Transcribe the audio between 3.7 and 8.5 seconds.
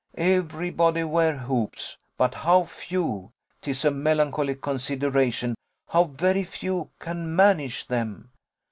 a melancholy consideration how very few can manage them!